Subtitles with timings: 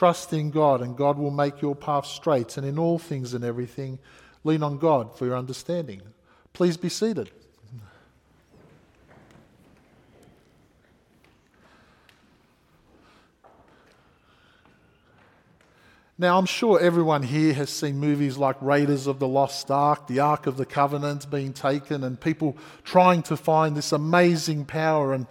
[0.00, 2.56] Trust in God, and God will make your path straight.
[2.56, 3.98] And in all things and everything,
[4.44, 6.00] lean on God for your understanding.
[6.54, 7.30] Please be seated.
[16.16, 20.20] Now, I'm sure everyone here has seen movies like Raiders of the Lost Ark, the
[20.20, 25.26] Ark of the Covenant being taken, and people trying to find this amazing power and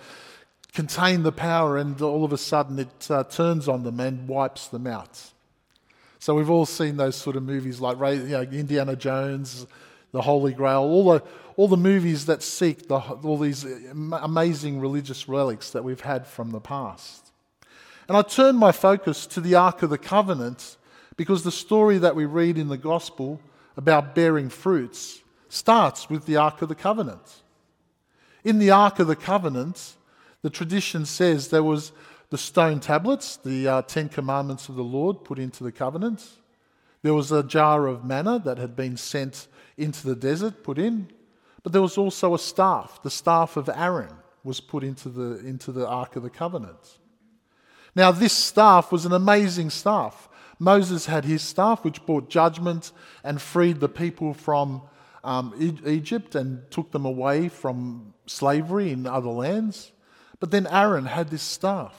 [0.73, 4.67] contain the power, and all of a sudden it uh, turns on them and wipes
[4.67, 5.31] them out.
[6.19, 9.65] So, we've all seen those sort of movies like you know, Indiana Jones,
[10.11, 11.23] The Holy Grail, all the,
[11.55, 16.51] all the movies that seek the, all these amazing religious relics that we've had from
[16.51, 17.31] the past.
[18.09, 20.77] And I turned my focus to the Ark of the Covenant
[21.15, 23.39] because the story that we read in the Gospel
[23.77, 27.43] about bearing fruits starts with the Ark of the Covenant.
[28.43, 29.93] In the Ark of the Covenant,
[30.41, 31.91] the tradition says there was
[32.29, 36.27] the stone tablets, the uh, Ten Commandments of the Lord put into the covenant.
[37.01, 41.09] There was a jar of manna that had been sent into the desert, put in.
[41.63, 43.01] But there was also a staff.
[43.03, 46.99] The staff of Aaron was put into the, into the Ark of the Covenant.
[47.95, 50.29] Now, this staff was an amazing staff.
[50.59, 52.91] Moses had his staff, which brought judgment
[53.23, 54.81] and freed the people from
[55.23, 55.53] um,
[55.85, 59.91] Egypt and took them away from slavery in other lands.
[60.39, 61.95] But then Aaron had this staff.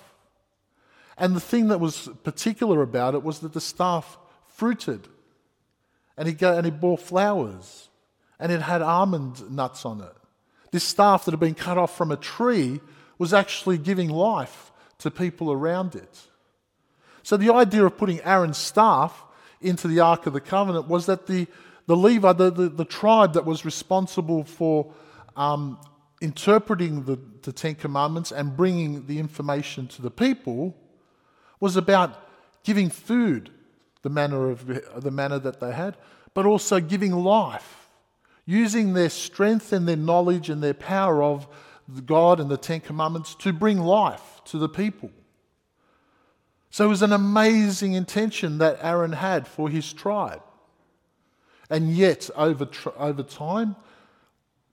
[1.17, 5.07] And the thing that was particular about it was that the staff fruited
[6.17, 7.89] and it, and it bore flowers
[8.39, 10.15] and it had almond nuts on it.
[10.71, 12.81] This staff that had been cut off from a tree
[13.19, 16.21] was actually giving life to people around it.
[17.23, 19.25] So the idea of putting Aaron's staff
[19.61, 21.47] into the Ark of the Covenant was that the,
[21.87, 24.93] the Levi, the, the, the tribe that was responsible for
[25.37, 25.79] um,
[26.21, 30.77] interpreting the, the Ten Commandments and bringing the information to the people,
[31.61, 32.27] was about
[32.65, 33.51] giving food,
[34.03, 34.67] the manna, of,
[35.03, 35.97] the manna that they had,
[36.35, 37.89] but also giving life,
[38.47, 41.47] using their strength and their knowledge and their power of
[42.07, 45.11] God and the Ten Commandments to bring life to the people.
[46.71, 50.43] So it was an amazing intention that Aaron had for his tribe.
[51.69, 53.77] And yet, over, over time,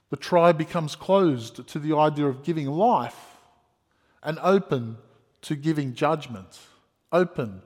[0.09, 3.38] the tribe becomes closed to the idea of giving life
[4.23, 4.97] and open
[5.41, 6.59] to giving judgment,
[7.12, 7.62] open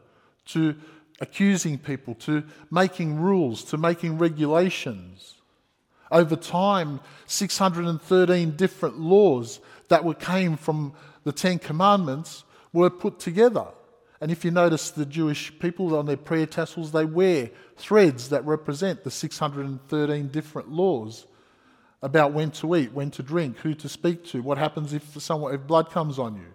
[0.45, 0.75] to
[1.19, 5.35] accusing people, to making rules, to making regulations.
[6.11, 9.59] Over time, 613 different laws
[9.89, 10.93] that were, came from
[11.23, 12.43] the Ten Commandments
[12.73, 13.67] were put together.
[14.19, 18.45] And if you notice the Jewish people on their prayer tassels, they wear threads that
[18.45, 21.25] represent the 613 different laws
[22.01, 25.53] about when to eat, when to drink, who to speak to, what happens if, someone,
[25.53, 26.53] if blood comes on you.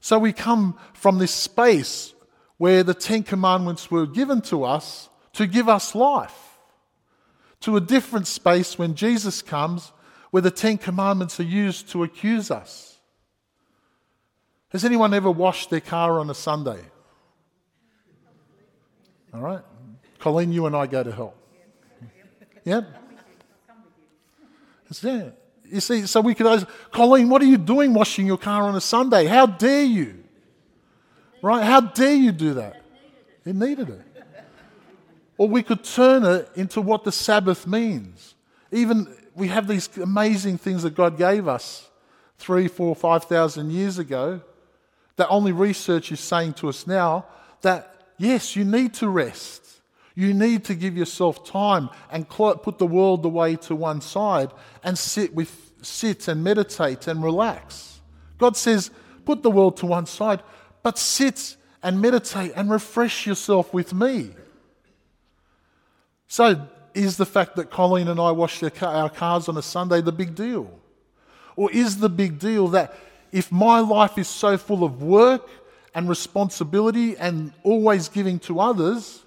[0.00, 2.14] So we come from this space
[2.56, 6.58] where the Ten Commandments were given to us to give us life,
[7.60, 9.92] to a different space when Jesus comes
[10.30, 12.98] where the Ten Commandments are used to accuse us.
[14.70, 16.80] Has anyone ever washed their car on a Sunday?
[19.32, 19.62] All right.
[20.18, 21.34] Colleen, you and I go to hell.
[25.02, 25.30] Yeah?
[25.64, 28.74] You see, so we could ask, Colleen, what are you doing washing your car on
[28.74, 29.26] a Sunday?
[29.26, 30.24] How dare you?
[31.42, 31.62] Right?
[31.62, 32.82] How dare you do that?
[33.44, 34.02] It needed it.
[35.36, 38.34] Or we could turn it into what the Sabbath means.
[38.72, 41.88] Even we have these amazing things that God gave us
[42.38, 44.40] three, four, five thousand years ago
[45.16, 47.26] that only research is saying to us now
[47.62, 49.77] that yes, you need to rest.
[50.18, 54.50] You need to give yourself time and put the world away to one side
[54.82, 58.00] and sit with sit and meditate and relax.
[58.36, 58.90] God says,
[59.24, 60.42] put the world to one side,
[60.82, 64.30] but sit and meditate and refresh yourself with me.
[66.26, 70.10] So, is the fact that Colleen and I wash our cars on a Sunday the
[70.10, 70.68] big deal?
[71.54, 72.92] Or is the big deal that
[73.30, 75.48] if my life is so full of work
[75.94, 79.22] and responsibility and always giving to others,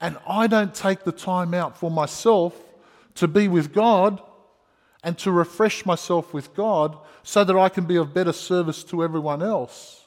[0.00, 2.54] and I don't take the time out for myself
[3.14, 4.20] to be with God
[5.02, 9.02] and to refresh myself with God so that I can be of better service to
[9.02, 10.04] everyone else,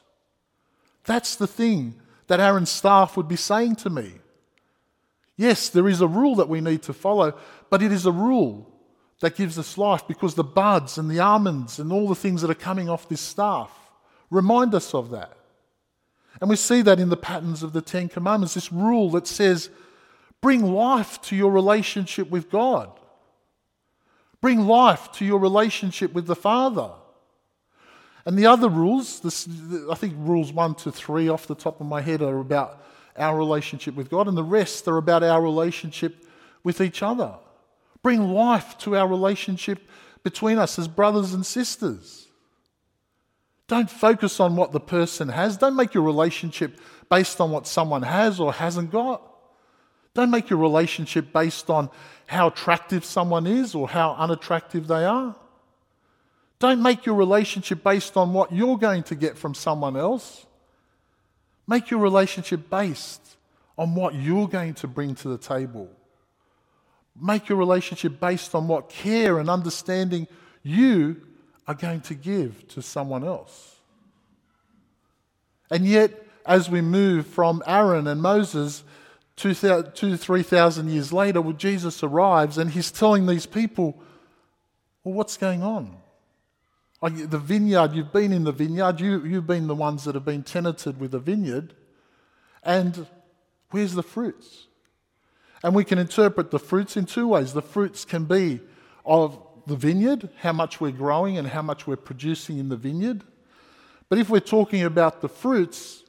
[1.06, 1.95] that's the thing
[2.27, 4.13] that Aaron's staff would be saying to me.
[5.36, 7.33] Yes, there is a rule that we need to follow,
[7.69, 8.69] but it is a rule
[9.21, 12.51] that gives us life because the buds and the almonds and all the things that
[12.51, 13.71] are coming off this staff
[14.30, 15.38] remind us of that.
[16.41, 19.69] And we see that in the patterns of the Ten Commandments, this rule that says,
[20.41, 22.91] bring life to your relationship with God,
[24.39, 26.91] bring life to your relationship with the Father.
[28.25, 29.49] And the other rules, this,
[29.91, 32.85] I think rules one to three off the top of my head, are about
[33.17, 36.25] our relationship with God, and the rest are about our relationship
[36.63, 37.33] with each other.
[38.01, 39.79] Bring life to our relationship
[40.23, 42.28] between us as brothers and sisters.
[43.69, 45.56] Don't focus on what the person has.
[45.56, 49.21] Don't make your relationship based on what someone has or hasn't got.
[50.16, 51.92] Don't make your relationship based on
[52.25, 55.36] how attractive someone is or how unattractive they are.
[56.57, 60.48] Don't make your relationship based on what you're going to get from someone else.
[61.68, 63.22] Make your relationship based
[63.77, 65.92] on what you're going to bring to the table.
[67.22, 70.27] Make your relationship based on what care and understanding
[70.63, 71.22] you
[71.69, 73.75] are going to give to someone else.
[75.69, 78.83] And yet, as we move from Aaron and Moses
[79.36, 79.54] two,
[79.94, 84.01] two three thousand years later, well, Jesus arrives and he's telling these people,
[85.04, 85.95] well, what's going on?
[87.04, 90.25] Like the vineyard, you've been in the vineyard, you, you've been the ones that have
[90.25, 91.75] been tenanted with the vineyard,
[92.63, 93.06] and
[93.69, 94.65] where's the fruits?
[95.63, 97.54] And we can interpret the fruits in two ways.
[97.54, 98.60] The fruits can be
[99.06, 99.38] of
[99.69, 103.24] the vineyard, how much we're growing and how much we're producing in the vineyard.
[104.10, 106.04] But if we're talking about the fruits,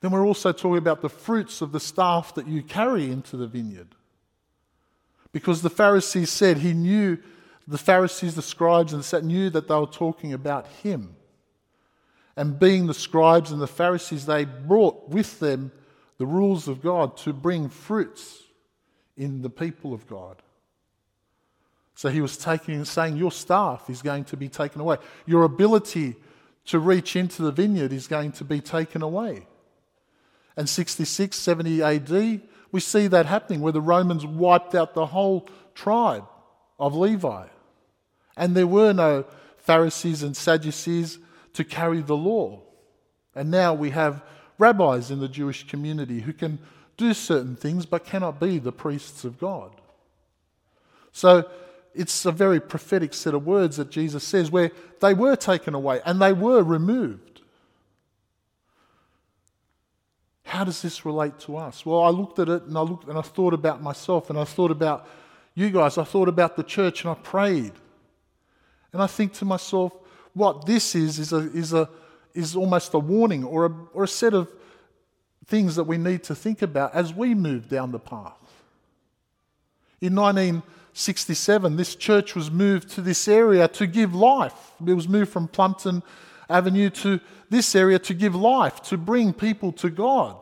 [0.00, 3.46] then we're also talking about the fruits of the staff that you carry into the
[3.46, 3.94] vineyard.
[5.32, 7.18] Because the Pharisees said he knew
[7.66, 11.16] the Pharisees, the scribes, and the knew that they were talking about him.
[12.36, 15.72] And being the scribes and the Pharisees, they brought with them
[16.18, 18.42] the rules of God to bring fruits
[19.16, 20.42] in the people of God.
[21.96, 24.98] So he was taking and saying, Your staff is going to be taken away.
[25.24, 26.14] Your ability
[26.66, 29.46] to reach into the vineyard is going to be taken away.
[30.56, 35.48] And 66, 70 AD, we see that happening where the Romans wiped out the whole
[35.74, 36.26] tribe
[36.78, 37.46] of Levi.
[38.36, 39.24] And there were no
[39.56, 41.18] Pharisees and Sadducees
[41.54, 42.60] to carry the law.
[43.34, 44.22] And now we have
[44.58, 46.58] rabbis in the Jewish community who can
[46.98, 49.70] do certain things but cannot be the priests of God.
[51.12, 51.48] So
[51.96, 54.70] it's a very prophetic set of words that Jesus says where
[55.00, 57.40] they were taken away and they were removed.
[60.44, 61.84] How does this relate to us?
[61.84, 64.44] Well, I looked at it and I looked and I thought about myself and I
[64.44, 65.08] thought about
[65.54, 65.98] you guys.
[65.98, 67.72] I thought about the church and I prayed.
[68.92, 69.92] And I think to myself,
[70.34, 71.88] what this is, is, a, is, a,
[72.34, 74.48] is almost a warning or a, or a set of
[75.46, 78.32] things that we need to think about as we move down the path.
[80.00, 80.14] In
[80.96, 84.72] 1967, this church was moved to this area to give life.
[84.86, 86.02] It was moved from Plumpton
[86.48, 87.20] Avenue to
[87.50, 90.38] this area to give life, to bring people to God.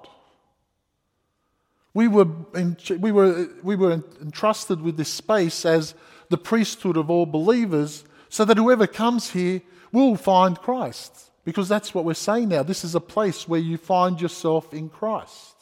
[1.93, 5.97] We were, in, we, were, we were entrusted with this space as
[6.31, 9.61] the priesthood of all believers so that whoever comes here
[9.91, 11.33] will find Christ.
[11.45, 12.63] Because that's what we're saying now.
[12.63, 15.57] This is a place where you find yourself in Christ.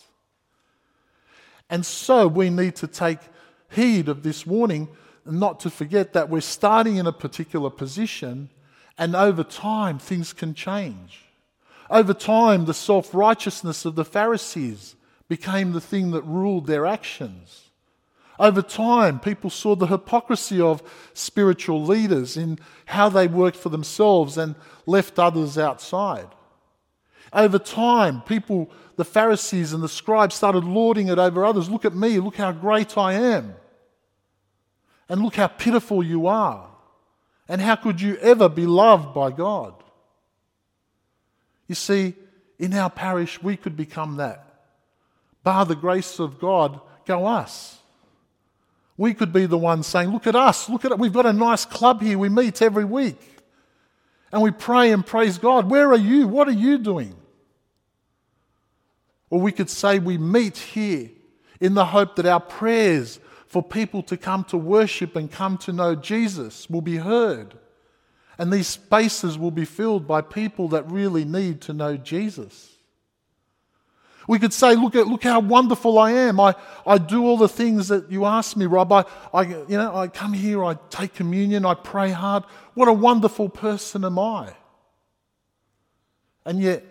[1.71, 3.21] And so we need to take
[3.73, 4.89] heed of this warning
[5.25, 8.51] and not to forget that we're starting in a particular position,
[8.99, 11.25] and over time, things can change.
[11.89, 14.97] Over time, the self righteousness of the Pharisees
[15.29, 17.71] became the thing that ruled their actions.
[18.39, 20.83] Over time, people saw the hypocrisy of
[21.15, 26.29] spiritual leaders in how they worked for themselves and left others outside.
[27.33, 31.71] Over time, people, the Pharisees and the scribes, started lording it over others.
[31.71, 33.55] Look at me, look how great I am.
[35.13, 36.71] And look how pitiful you are.
[37.47, 39.75] And how could you ever be loved by God?
[41.69, 42.15] You see,
[42.59, 44.43] in our parish, we could become that.
[45.45, 47.77] Bar the grace of God, go us.
[48.97, 50.99] We could be the ones saying, Look at us, look at it.
[50.99, 52.17] We've got a nice club here.
[52.17, 53.21] We meet every week.
[54.33, 55.69] And we pray and praise God.
[55.69, 56.27] Where are you?
[56.27, 57.15] What are you doing?
[59.29, 61.11] Or we could say, We meet here
[61.61, 63.21] in the hope that our prayers
[63.53, 67.53] for people to come to worship and come to know Jesus will be heard.
[68.39, 72.79] And these spaces will be filled by people that really need to know Jesus.
[74.27, 76.41] We could say, look, at, look how wonderful I am.
[76.41, 76.55] I,
[76.87, 78.91] I do all the things that you ask me, Rob.
[78.91, 79.05] I,
[79.35, 82.45] I, you know, I come here, I take communion, I pray hard.
[82.73, 84.55] What a wonderful person am I?
[86.47, 86.85] And yet,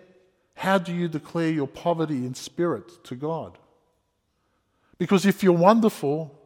[0.54, 3.58] how do you declare your poverty in spirit to God?
[4.96, 6.38] Because if you're wonderful,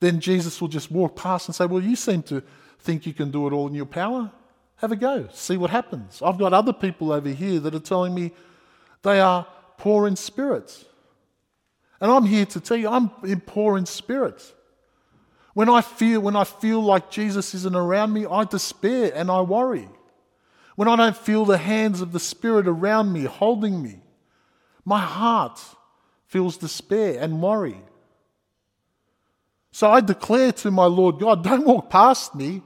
[0.00, 2.42] then Jesus will just walk past and say, Well, you seem to
[2.80, 4.32] think you can do it all in your power.
[4.76, 6.22] Have a go, see what happens.
[6.22, 8.32] I've got other people over here that are telling me
[9.02, 10.86] they are poor in spirit.
[12.00, 14.54] And I'm here to tell you, I'm poor in spirit.
[15.52, 19.42] When I feel, when I feel like Jesus isn't around me, I despair and I
[19.42, 19.88] worry.
[20.76, 24.00] when I don't feel the hands of the Spirit around me, holding me.
[24.86, 25.60] My heart
[26.24, 27.82] feels despair and worry.
[29.72, 32.62] So I declare to my Lord God, don't walk past me.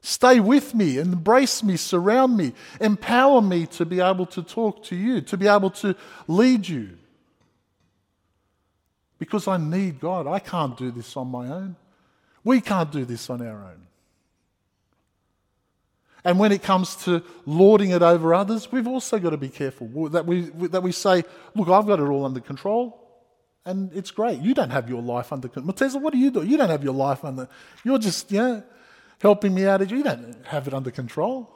[0.00, 4.94] Stay with me, embrace me, surround me, empower me to be able to talk to
[4.94, 5.96] you, to be able to
[6.28, 6.90] lead you.
[9.18, 10.26] Because I need God.
[10.26, 11.76] I can't do this on my own.
[12.44, 13.86] We can't do this on our own.
[16.22, 20.08] And when it comes to lording it over others, we've also got to be careful
[20.10, 23.03] that we, that we say, look, I've got it all under control.
[23.66, 24.40] And it's great.
[24.40, 25.74] You don't have your life under control.
[25.74, 26.42] Mateza, what do you do?
[26.42, 27.48] You don't have your life under.
[27.82, 28.62] You're just, you know,
[29.20, 29.88] helping me out.
[29.90, 31.50] You don't have it under control.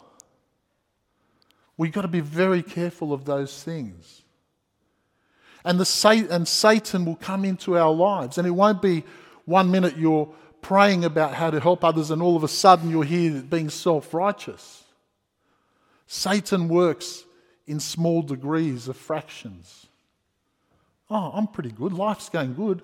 [1.76, 4.22] We've got to be very careful of those things.
[5.64, 8.38] And, the, and Satan will come into our lives.
[8.38, 9.04] And it won't be
[9.44, 13.04] one minute you're praying about how to help others, and all of a sudden you're
[13.04, 14.84] here being self righteous.
[16.06, 17.24] Satan works
[17.66, 19.87] in small degrees of fractions.
[21.10, 21.92] Oh, I'm pretty good.
[21.92, 22.82] Life's going good.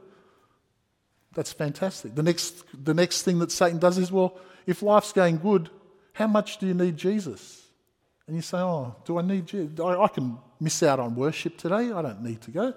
[1.35, 2.15] That's fantastic.
[2.15, 5.69] The next, the next thing that Satan does is, well, if life's going good,
[6.13, 7.63] how much do you need Jesus?
[8.27, 9.79] And you say, oh, do I need Jesus?
[9.81, 11.93] I, I can miss out on worship today.
[11.93, 12.75] I don't need to go.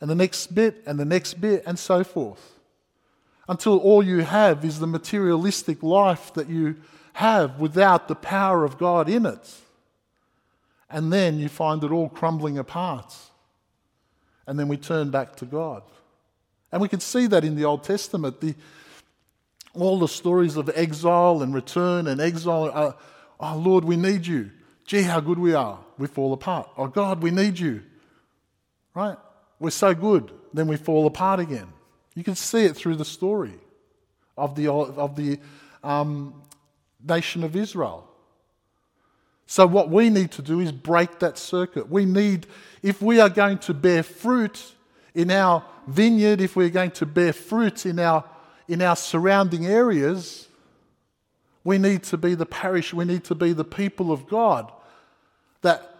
[0.00, 2.54] And the next bit, and the next bit, and so forth
[3.48, 6.76] until all you have is the materialistic life that you
[7.14, 9.54] have without the power of God in it.
[10.90, 13.14] And then you find it all crumbling apart.
[14.46, 15.82] And then we turn back to God.
[16.70, 18.40] And we can see that in the Old Testament.
[18.40, 18.54] The,
[19.74, 22.70] all the stories of exile and return and exile.
[22.70, 22.96] Are,
[23.40, 24.50] oh, Lord, we need you.
[24.84, 25.78] Gee, how good we are.
[25.98, 26.68] We fall apart.
[26.76, 27.82] Oh, God, we need you.
[28.94, 29.16] Right?
[29.58, 30.30] We're so good.
[30.52, 31.68] Then we fall apart again.
[32.14, 33.54] You can see it through the story
[34.36, 35.38] of the, of the
[35.82, 36.42] um,
[37.02, 38.08] nation of Israel.
[39.46, 41.90] So, what we need to do is break that circuit.
[41.90, 42.46] We need,
[42.82, 44.74] if we are going to bear fruit
[45.14, 48.24] in our vineyard, if we're going to bear fruit in our,
[48.68, 50.48] in our surrounding areas,
[51.62, 54.72] we need to be the parish, we need to be the people of God
[55.62, 55.90] that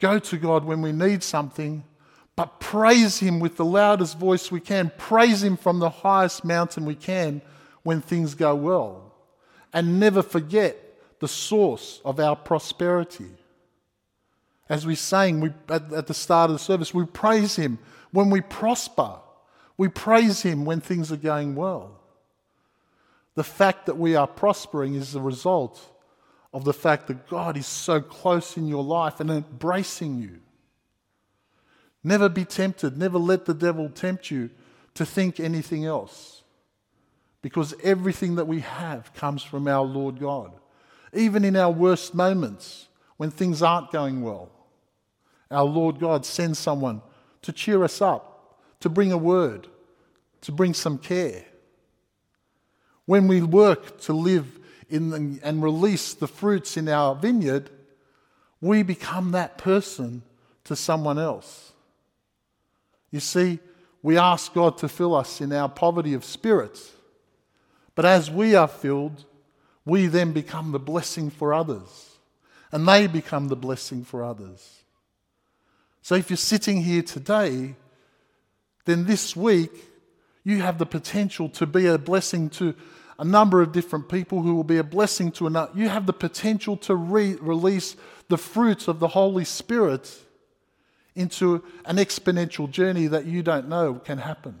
[0.00, 1.84] go to God when we need something
[2.36, 4.90] but praise Him with the loudest voice we can.
[4.96, 7.42] Praise Him from the highest mountain we can
[7.82, 9.12] when things go well.
[9.72, 10.76] And never forget
[11.22, 13.30] the source of our prosperity.
[14.68, 17.78] As we sang we, at, at the start of the service, we praise Him
[18.10, 19.20] when we prosper.
[19.76, 22.00] We praise Him when things are going well.
[23.36, 25.80] The fact that we are prospering is the result
[26.52, 30.40] of the fact that God is so close in your life and embracing you.
[32.02, 32.98] Never be tempted.
[32.98, 34.50] Never let the devil tempt you
[34.94, 36.42] to think anything else.
[37.42, 40.52] Because everything that we have comes from our Lord God.
[41.12, 44.50] Even in our worst moments, when things aren't going well,
[45.50, 47.02] our Lord God sends someone
[47.42, 49.68] to cheer us up, to bring a word,
[50.42, 51.44] to bring some care.
[53.04, 57.70] When we work to live in the, and release the fruits in our vineyard,
[58.60, 60.22] we become that person
[60.64, 61.72] to someone else.
[63.10, 63.58] You see,
[64.02, 66.92] we ask God to fill us in our poverty of spirits.
[67.94, 69.24] But as we are filled,
[69.84, 72.10] we then become the blessing for others.
[72.70, 74.82] And they become the blessing for others.
[76.00, 77.74] So if you're sitting here today,
[78.84, 79.70] then this week
[80.44, 82.74] you have the potential to be a blessing to
[83.18, 85.70] a number of different people who will be a blessing to another.
[85.74, 87.94] You have the potential to re- release
[88.28, 90.12] the fruits of the Holy Spirit
[91.14, 94.58] into an exponential journey that you don't know can happen.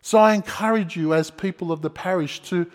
[0.00, 2.66] So I encourage you, as people of the parish, to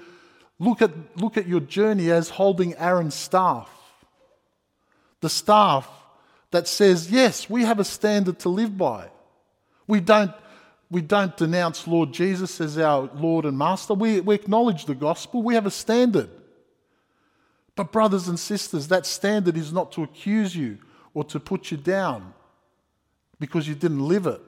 [0.59, 3.69] look at, look at your journey as holding Aaron's staff.
[5.21, 5.89] The staff
[6.51, 9.09] that says, yes, we have a standard to live by.
[9.87, 10.31] We don't,
[10.89, 13.93] we don't denounce Lord Jesus as our Lord and Master.
[13.93, 15.43] We, we acknowledge the gospel.
[15.43, 16.29] We have a standard.
[17.75, 20.79] But, brothers and sisters, that standard is not to accuse you
[21.13, 22.33] or to put you down
[23.39, 24.41] because you didn't live it.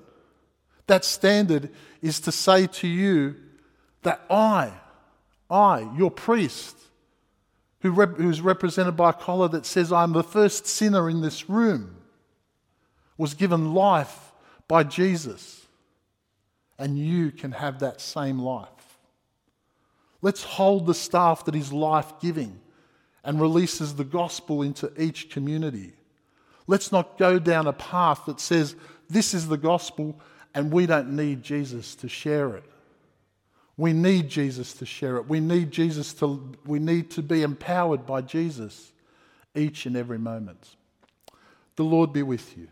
[0.87, 1.69] That standard
[2.01, 3.35] is to say to you
[4.01, 4.71] that I,
[5.49, 6.77] I, your priest,
[7.81, 11.49] who rep- who's represented by a collar that says, I'm the first sinner in this
[11.49, 11.95] room,
[13.17, 14.31] was given life
[14.67, 15.65] by Jesus.
[16.77, 18.67] And you can have that same life.
[20.21, 22.59] Let's hold the staff that is life giving
[23.23, 25.93] and releases the gospel into each community.
[26.67, 28.75] Let's not go down a path that says
[29.09, 30.19] this is the gospel
[30.53, 32.63] and we don't need Jesus to share it.
[33.79, 35.29] We need Jesus to share it.
[35.29, 38.91] We need Jesus to we need to be empowered by Jesus
[39.55, 40.75] each and every moment.
[41.77, 42.67] The Lord be with you.